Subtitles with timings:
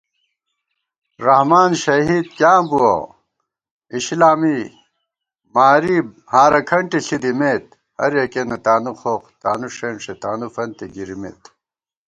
[1.25, 2.95] رحمان شہید کیاں بُوَہ
[3.93, 4.57] اِشِلا می
[5.53, 5.97] ماری
[6.31, 11.41] ہارہ کھنٹےݪی دِمېت * ہریَکِیَنہ تانُوخوخ تانُو ݭېنݭےتانُوفنتےگِرِمېت